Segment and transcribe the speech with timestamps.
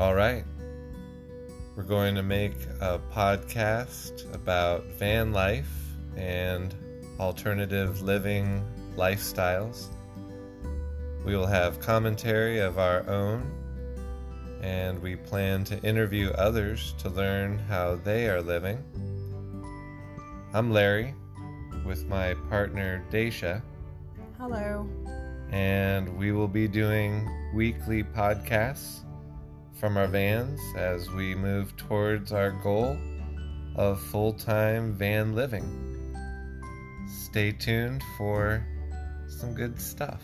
[0.00, 0.46] All right.
[1.76, 5.68] We're going to make a podcast about van life
[6.16, 6.74] and
[7.20, 8.64] alternative living
[8.96, 9.88] lifestyles.
[11.22, 13.52] We will have commentary of our own,
[14.62, 18.82] and we plan to interview others to learn how they are living.
[20.54, 21.14] I'm Larry
[21.84, 23.60] with my partner Daisha,
[24.38, 24.88] Hello.
[25.50, 29.00] and we will be doing weekly podcasts
[29.80, 32.98] from our vans as we move towards our goal
[33.76, 35.64] of full time van living.
[37.08, 38.62] Stay tuned for
[39.26, 40.20] some good stuff.